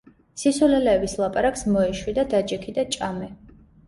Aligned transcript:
სისულელეების 0.43 1.11
ლაპარაკს 1.23 1.63
მოეშვი 1.75 2.13
და 2.19 2.23
დაჯექი 2.31 2.73
და 2.79 2.87
ჭამე! 2.97 3.29